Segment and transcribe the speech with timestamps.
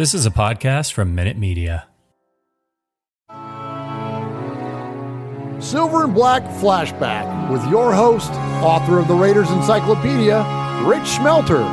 [0.00, 1.86] This is a podcast from Minute Media.
[5.60, 10.38] Silver and Black Flashback with your host, author of the Raiders Encyclopedia,
[10.84, 11.68] Rich Schmelter.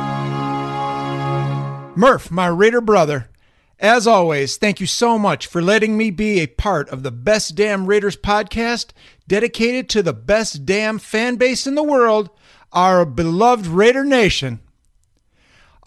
[1.96, 3.30] Murph, my Raider brother,
[3.78, 7.54] as always, thank you so much for letting me be a part of the Best
[7.54, 8.90] Damn Raiders podcast
[9.26, 12.28] dedicated to the best damn fan base in the world,
[12.74, 14.60] our beloved Raider Nation.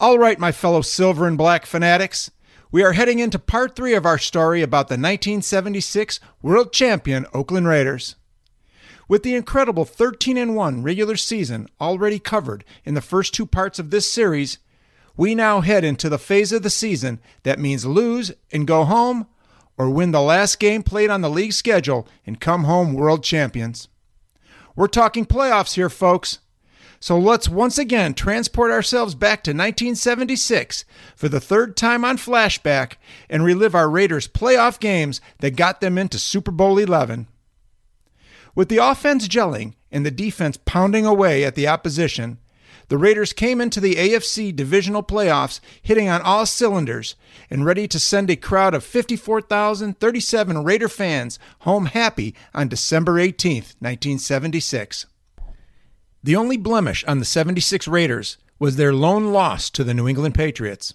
[0.02, 2.32] All right, my fellow silver and black fanatics,
[2.72, 7.68] we are heading into part three of our story about the 1976 world champion Oakland
[7.68, 8.16] Raiders.
[9.06, 13.90] With the incredible 13 1 regular season already covered in the first two parts of
[13.90, 14.58] this series,
[15.16, 19.28] we now head into the phase of the season that means lose and go home
[19.78, 23.86] or win the last game played on the league schedule and come home world champions.
[24.74, 26.40] We're talking playoffs here, folks.
[27.02, 30.84] So let's once again transport ourselves back to 1976
[31.16, 32.92] for the third time on Flashback
[33.28, 37.26] and relive our Raiders' playoff games that got them into Super Bowl 11.
[38.54, 42.38] With the offense gelling and the defense pounding away at the opposition,
[42.86, 47.16] the Raiders came into the AFC divisional playoffs hitting on all cylinders
[47.50, 53.54] and ready to send a crowd of 54,037 Raider fans home happy on December 18,
[53.80, 55.06] 1976.
[56.24, 60.36] The only blemish on the 76 Raiders was their lone loss to the New England
[60.36, 60.94] Patriots.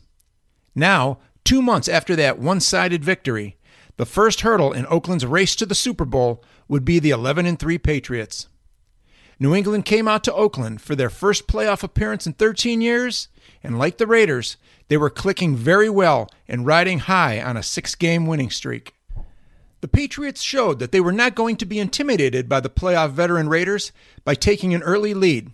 [0.73, 3.57] Now, two months after that one sided victory,
[3.97, 7.77] the first hurdle in Oakland's race to the Super Bowl would be the 11 3
[7.77, 8.47] Patriots.
[9.39, 13.27] New England came out to Oakland for their first playoff appearance in 13 years,
[13.61, 14.55] and like the Raiders,
[14.87, 18.93] they were clicking very well and riding high on a six game winning streak.
[19.87, 23.47] The Patriots showed that they were not going to be intimidated by the playoff veteran
[23.47, 23.93] Raiders
[24.25, 25.49] by taking an early lead.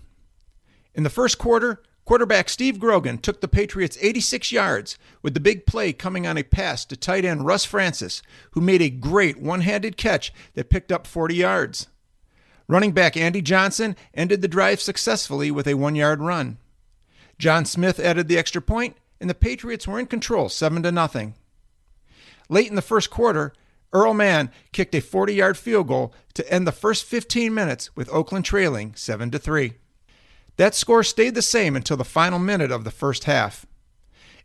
[0.96, 5.68] In the first quarter, quarterback Steve Grogan took the Patriots 86 yards with the big
[5.68, 8.24] play coming on a pass to tight end Russ Francis,
[8.54, 11.90] who made a great one handed catch that picked up 40 yards.
[12.68, 16.58] Running back Andy Johnson ended the drive successfully with a one yard run.
[17.38, 21.36] John Smith added the extra point, and the Patriots were in control 7 to nothing.
[22.50, 23.54] Late in the first quarter,
[23.94, 28.10] Errol Mann kicked a 40 yard field goal to end the first 15 minutes with
[28.12, 29.74] Oakland trailing 7 to 3.
[30.58, 33.66] That score stayed the same until the final minute of the first half.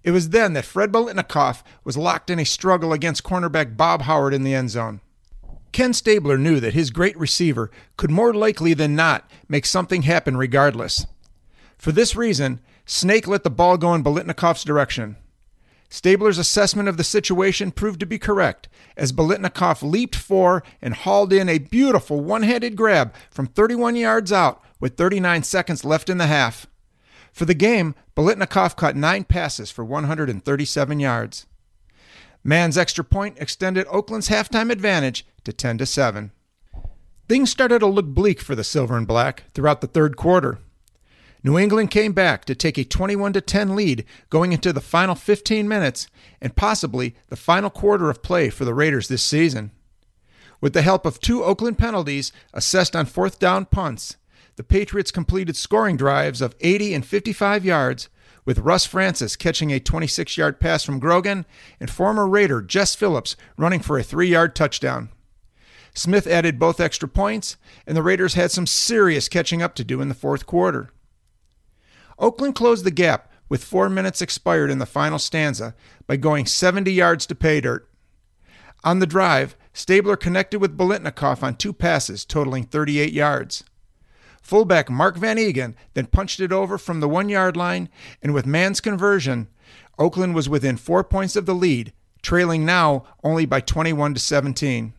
[0.03, 4.32] It was then that Fred Biletnikoff was locked in a struggle against cornerback Bob Howard
[4.32, 5.00] in the end zone.
[5.72, 10.36] Ken Stabler knew that his great receiver could more likely than not make something happen
[10.36, 11.06] regardless.
[11.76, 15.16] For this reason, Snake let the ball go in Biletnikoff's direction.
[15.88, 21.32] Stabler's assessment of the situation proved to be correct, as Biletnikoff leaped for and hauled
[21.32, 26.19] in a beautiful one handed grab from 31 yards out with 39 seconds left in
[26.19, 26.66] the half.
[27.32, 31.47] For the game, Biletnikoff caught nine passes for 137 yards.
[32.44, 36.32] Mann's extra point extended Oakland's halftime advantage to 10 to 7.
[37.28, 40.59] Things started to look bleak for the Silver and Black throughout the third quarter.
[41.48, 45.66] New England came back to take a 21 10 lead going into the final 15
[45.66, 46.06] minutes
[46.42, 49.70] and possibly the final quarter of play for the Raiders this season.
[50.60, 54.19] With the help of two Oakland penalties assessed on fourth down punts,
[54.56, 58.10] the Patriots completed scoring drives of 80 and 55 yards,
[58.44, 61.47] with Russ Francis catching a 26 yard pass from Grogan
[61.80, 65.09] and former Raider Jess Phillips running for a three yard touchdown.
[65.94, 70.03] Smith added both extra points, and the Raiders had some serious catching up to do
[70.03, 70.91] in the fourth quarter.
[72.19, 75.75] Oakland closed the gap with four minutes expired in the final stanza
[76.06, 77.89] by going 70 yards to pay dirt.
[78.84, 83.65] On the drive, Stabler connected with Biletnikoff on two passes totaling 38 yards.
[84.42, 87.89] Fullback Mark Van Eeghen then punched it over from the one yard line,
[88.22, 89.48] and with Mann's conversion,
[89.98, 91.92] Oakland was within four points of the lead,
[92.22, 94.95] trailing now only by 21 to 17.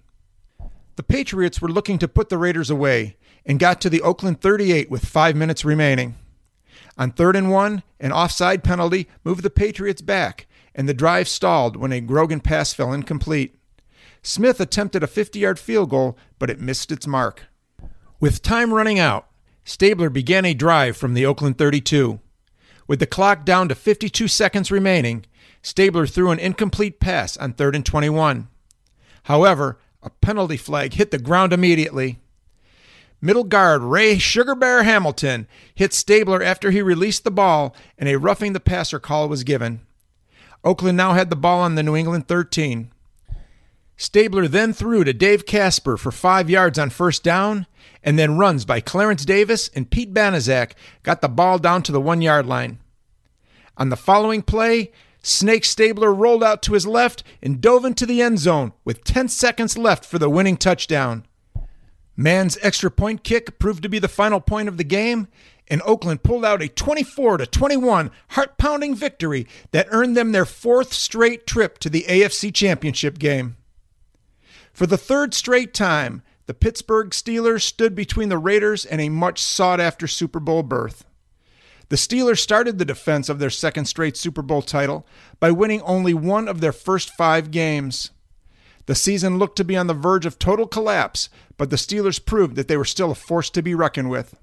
[0.97, 4.91] The Patriots were looking to put the Raiders away and got to the Oakland 38
[4.91, 6.15] with five minutes remaining.
[6.99, 11.77] On third and one, an offside penalty moved the Patriots back, and the drive stalled
[11.77, 13.55] when a Grogan pass fell incomplete.
[14.21, 17.45] Smith attempted a 50 yard field goal, but it missed its mark.
[18.19, 19.27] With time running out,
[19.63, 22.19] Stabler began a drive from the Oakland 32.
[22.85, 25.25] With the clock down to 52 seconds remaining,
[25.61, 28.49] Stabler threw an incomplete pass on 3rd and 21.
[29.23, 32.19] However, a penalty flag hit the ground immediately.
[33.21, 38.17] Middle guard Ray Sugar Bear Hamilton hit Stabler after he released the ball, and a
[38.17, 39.81] roughing the passer call was given.
[40.63, 42.91] Oakland now had the ball on the New England 13.
[43.97, 47.67] Stabler then threw to Dave Casper for five yards on first down,
[48.01, 50.71] and then runs by Clarence Davis and Pete Banaszak
[51.03, 52.79] got the ball down to the one yard line.
[53.75, 58.21] On the following play, Snake Stabler rolled out to his left and dove into the
[58.21, 61.25] end zone with 10 seconds left for the winning touchdown.
[62.19, 65.29] Mann's extra point kick proved to be the final point of the game,
[65.69, 71.47] and Oakland pulled out a 24 21 heart-pounding victory that earned them their fourth straight
[71.47, 73.55] trip to the AFC Championship game.
[74.73, 79.41] For the third straight time, the Pittsburgh Steelers stood between the Raiders and a much
[79.41, 81.05] sought after Super Bowl berth.
[81.87, 85.07] The Steelers started the defense of their second straight Super Bowl title
[85.39, 88.11] by winning only one of their first five games.
[88.89, 92.55] The season looked to be on the verge of total collapse, but the Steelers proved
[92.55, 94.35] that they were still a force to be reckoned with.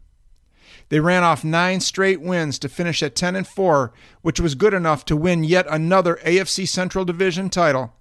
[0.89, 4.73] They ran off nine straight wins to finish at 10 and 4, which was good
[4.73, 7.93] enough to win yet another AFC Central Division title.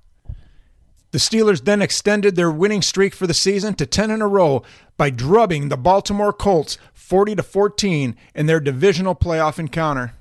[1.10, 4.62] The Steelers then extended their winning streak for the season to 10 in a row
[4.98, 10.14] by drubbing the Baltimore Colts 40 to 14 in their divisional playoff encounter.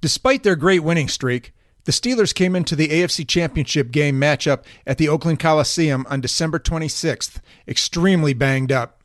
[0.00, 1.52] Despite their great winning streak,
[1.84, 6.58] the Steelers came into the AFC Championship game matchup at the Oakland Coliseum on December
[6.58, 9.00] 26th extremely banged up.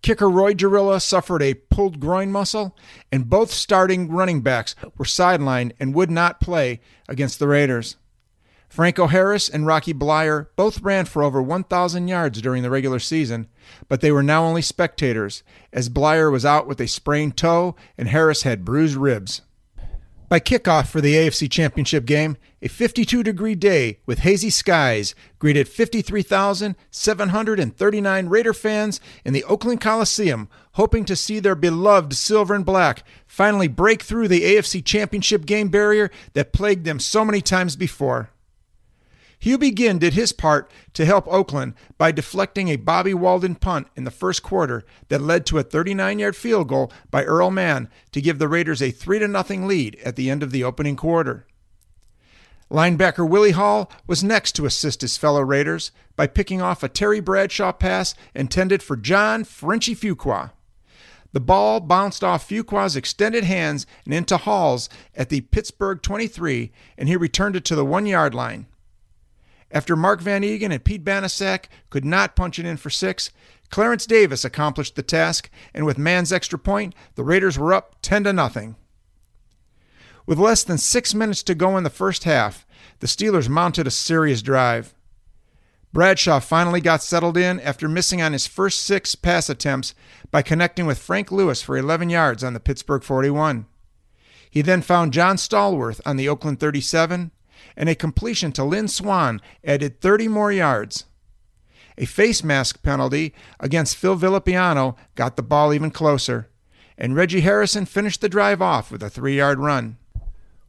[0.00, 2.76] Kicker Roy Gerela suffered a pulled groin muscle,
[3.10, 7.96] and both starting running backs were sidelined and would not play against the Raiders.
[8.68, 13.48] Franco Harris and Rocky Bleier both ran for over 1,000 yards during the regular season,
[13.88, 18.08] but they were now only spectators, as Blyer was out with a sprained toe and
[18.08, 19.40] Harris had bruised ribs.
[20.28, 25.66] By kickoff for the AFC Championship game, a 52 degree day with hazy skies greeted
[25.66, 33.04] 53,739 Raider fans in the Oakland Coliseum, hoping to see their beloved silver and black
[33.26, 38.28] finally break through the AFC Championship game barrier that plagued them so many times before.
[39.40, 44.04] Hubie Ginn did his part to help Oakland by deflecting a Bobby Walden punt in
[44.04, 48.20] the first quarter that led to a 39 yard field goal by Errol Mann to
[48.20, 51.46] give the Raiders a 3 0 lead at the end of the opening quarter.
[52.70, 57.20] Linebacker Willie Hall was next to assist his fellow Raiders by picking off a Terry
[57.20, 60.50] Bradshaw pass intended for John Frenchy Fuqua.
[61.32, 67.08] The ball bounced off Fuqua's extended hands and into Hall's at the Pittsburgh 23, and
[67.08, 68.66] he returned it to the one yard line.
[69.70, 73.30] After Mark Van Eeghen and Pete Banaszak could not punch it in for six,
[73.70, 78.24] Clarence Davis accomplished the task, and with Mann's extra point, the Raiders were up 10
[78.24, 78.76] to nothing.
[80.26, 82.66] With less than six minutes to go in the first half,
[83.00, 84.94] the Steelers mounted a serious drive.
[85.92, 89.94] Bradshaw finally got settled in after missing on his first six pass attempts
[90.30, 93.66] by connecting with Frank Lewis for 11 yards on the Pittsburgh 41.
[94.50, 97.30] He then found John Stallworth on the Oakland 37
[97.78, 101.04] and a completion to Lynn Swann added 30 more yards.
[101.96, 106.48] A face mask penalty against Phil Villapiano got the ball even closer,
[106.98, 109.96] and Reggie Harrison finished the drive off with a three yard run.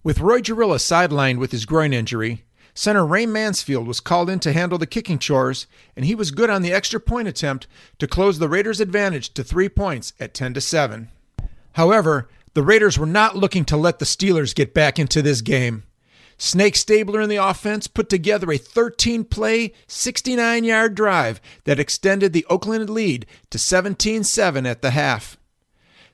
[0.03, 2.45] With Roy Gerela sidelined with his groin injury,
[2.75, 6.49] center Ray Mansfield was called in to handle the kicking chores, and he was good
[6.49, 10.53] on the extra point attempt to close the Raiders' advantage to three points at 10
[10.53, 11.09] to 7.
[11.73, 15.83] However, the Raiders were not looking to let the Steelers get back into this game.
[16.41, 22.31] Snake Stabler in the offense put together a 13 play, 69 yard drive that extended
[22.31, 25.37] the Oakland lead to 17 7 at the half.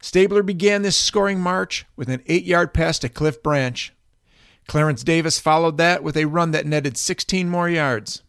[0.02, 3.94] Stabler began this scoring march with an 8 yard pass to Cliff Branch.
[4.68, 8.24] Clarence Davis followed that with a run that netted 16 more yards.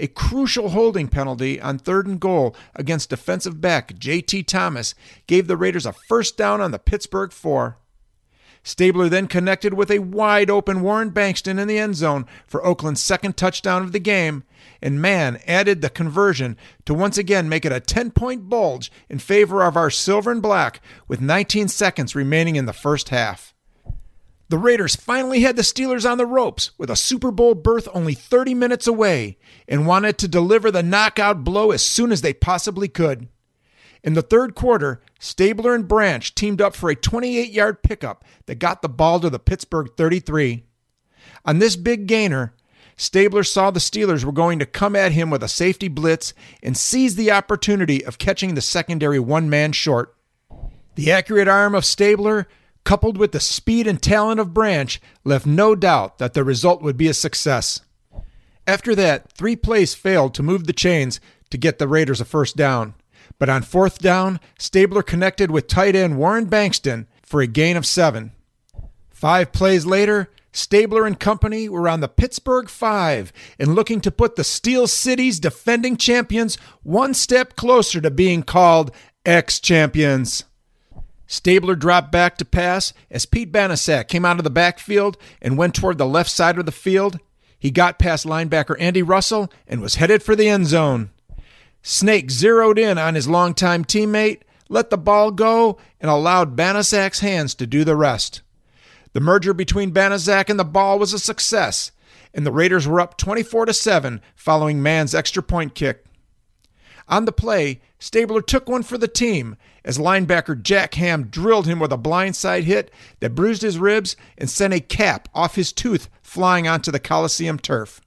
[0.00, 4.42] A crucial holding penalty on third and goal against defensive back J.T.
[4.42, 4.96] Thomas
[5.28, 7.78] gave the Raiders a first down on the Pittsburgh 4.
[8.64, 13.02] Stabler then connected with a wide open Warren Bankston in the end zone for Oakland's
[13.02, 14.44] second touchdown of the game,
[14.80, 19.18] and Mann added the conversion to once again make it a 10 point bulge in
[19.18, 23.52] favor of our silver and black with 19 seconds remaining in the first half.
[24.48, 28.12] The Raiders finally had the Steelers on the ropes with a Super Bowl berth only
[28.12, 32.86] 30 minutes away and wanted to deliver the knockout blow as soon as they possibly
[32.86, 33.28] could.
[34.04, 38.58] In the third quarter, Stabler and Branch teamed up for a 28 yard pickup that
[38.58, 40.64] got the ball to the Pittsburgh 33.
[41.44, 42.54] On this big gainer,
[42.96, 46.76] Stabler saw the Steelers were going to come at him with a safety blitz and
[46.76, 50.14] seized the opportunity of catching the secondary one man short.
[50.94, 52.46] The accurate arm of Stabler
[52.84, 56.96] coupled with the speed and talent of Branch, left no doubt that the result would
[56.96, 57.80] be a success.
[58.66, 62.56] After that, three plays failed to move the chains to get the Raiders a first
[62.56, 62.94] down.
[63.38, 67.86] But on fourth down, Stabler connected with tight end Warren Bankston for a gain of
[67.86, 68.32] seven.
[69.10, 74.36] Five plays later, Stabler and company were on the Pittsburgh Five and looking to put
[74.36, 78.90] the Steel City's defending champions one step closer to being called
[79.24, 80.44] ex champions.
[81.26, 85.74] Stabler dropped back to pass as Pete Banaszak came out of the backfield and went
[85.74, 87.18] toward the left side of the field.
[87.58, 91.10] He got past linebacker Andy Russell and was headed for the end zone.
[91.82, 97.54] Snake zeroed in on his longtime teammate, let the ball go, and allowed Banaszak's hands
[97.56, 98.42] to do the rest.
[99.12, 101.92] The merger between Banaszak and the ball was a success,
[102.32, 106.04] and the Raiders were up 24 to 7 following Mann's extra point kick.
[107.08, 111.78] On the play, Stabler took one for the team as linebacker Jack Ham drilled him
[111.78, 116.08] with a blindside hit that bruised his ribs and sent a cap off his tooth
[116.22, 118.00] flying onto the Coliseum turf.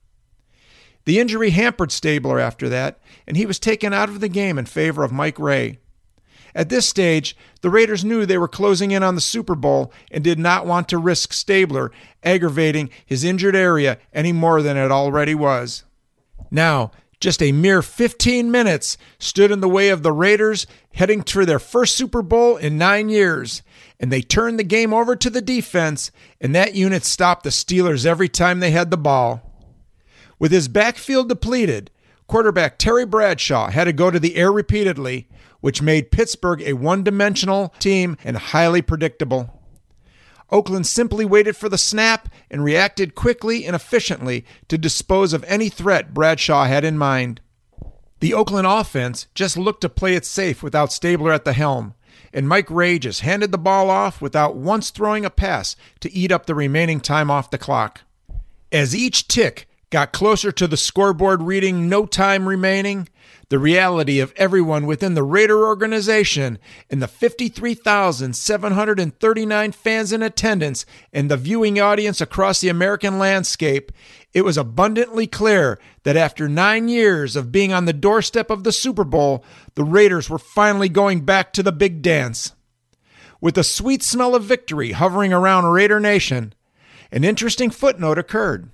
[1.06, 4.66] The injury hampered Stabler after that, and he was taken out of the game in
[4.66, 5.78] favor of Mike Rae.
[6.54, 10.24] At this stage, the Raiders knew they were closing in on the Super Bowl and
[10.24, 11.92] did not want to risk Stabler
[12.24, 15.84] aggravating his injured area any more than it already was.
[16.50, 21.46] Now, just a mere 15 minutes stood in the way of the Raiders heading to
[21.46, 23.62] their first Super Bowl in nine years,
[24.00, 26.10] and they turned the game over to the defense,
[26.40, 29.45] and that unit stopped the Steelers every time they had the ball.
[30.38, 31.90] With his backfield depleted,
[32.26, 35.28] quarterback Terry Bradshaw had to go to the air repeatedly,
[35.60, 39.62] which made Pittsburgh a one dimensional team and highly predictable.
[40.50, 45.68] Oakland simply waited for the snap and reacted quickly and efficiently to dispose of any
[45.68, 47.40] threat Bradshaw had in mind.
[48.20, 51.94] The Oakland offense just looked to play it safe without Stabler at the helm,
[52.32, 56.30] and Mike Rae just handed the ball off without once throwing a pass to eat
[56.30, 58.02] up the remaining time off the clock.
[58.70, 63.08] As each tick got closer to the scoreboard reading no time remaining,
[63.48, 66.58] the reality of everyone within the Raider organization
[66.90, 70.84] and the 53,739 fans in attendance
[71.14, 73.90] and the viewing audience across the American landscape,
[74.34, 78.72] it was abundantly clear that after nine years of being on the doorstep of the
[78.72, 79.42] Super Bowl,
[79.76, 82.52] the Raiders were finally going back to the big dance.
[83.40, 86.52] With the sweet smell of victory hovering around Raider Nation,
[87.10, 88.68] an interesting footnote occurred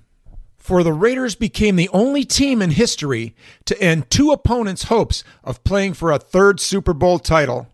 [0.63, 5.61] for the Raiders became the only team in history to end two opponents' hopes of
[5.65, 7.67] playing for a third Super Bowl title.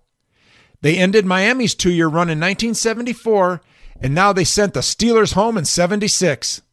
[0.82, 3.62] They ended Miami's two year run in 1974,
[4.02, 6.64] and now they sent the Steelers home in 76.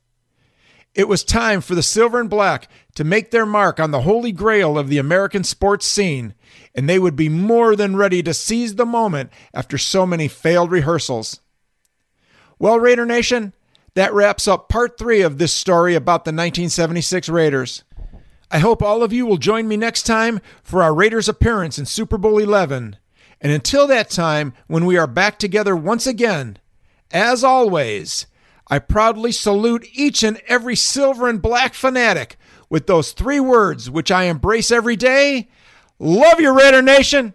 [0.94, 4.32] It was time for the Silver and Black to make their mark on the holy
[4.32, 6.32] grail of the American sports scene,
[6.74, 10.70] and they would be more than ready to seize the moment after so many failed
[10.70, 11.40] rehearsals.
[12.58, 13.52] Well, Raider Nation,
[13.96, 17.82] that wraps up part three of this story about the 1976 Raiders.
[18.50, 21.86] I hope all of you will join me next time for our Raiders appearance in
[21.86, 22.96] Super Bowl 11.
[23.40, 26.58] And until that time, when we are back together once again,
[27.10, 28.26] as always,
[28.68, 32.36] I proudly salute each and every silver and black fanatic
[32.68, 35.48] with those three words which I embrace every day
[35.98, 37.32] Love you, Raider Nation!